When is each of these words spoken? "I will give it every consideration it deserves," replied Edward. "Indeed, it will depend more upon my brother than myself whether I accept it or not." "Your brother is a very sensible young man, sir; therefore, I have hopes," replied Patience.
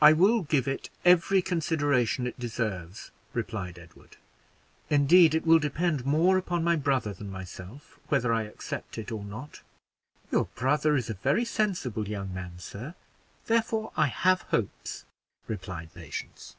"I 0.00 0.12
will 0.12 0.42
give 0.42 0.68
it 0.68 0.88
every 1.04 1.42
consideration 1.42 2.28
it 2.28 2.38
deserves," 2.38 3.10
replied 3.34 3.76
Edward. 3.76 4.18
"Indeed, 4.88 5.34
it 5.34 5.44
will 5.44 5.58
depend 5.58 6.06
more 6.06 6.38
upon 6.38 6.62
my 6.62 6.76
brother 6.76 7.12
than 7.12 7.28
myself 7.28 7.98
whether 8.06 8.32
I 8.32 8.44
accept 8.44 8.98
it 8.98 9.10
or 9.10 9.24
not." 9.24 9.62
"Your 10.30 10.44
brother 10.54 10.94
is 10.96 11.10
a 11.10 11.14
very 11.14 11.44
sensible 11.44 12.06
young 12.06 12.32
man, 12.32 12.60
sir; 12.60 12.94
therefore, 13.46 13.90
I 13.96 14.06
have 14.06 14.42
hopes," 14.42 15.06
replied 15.48 15.92
Patience. 15.92 16.54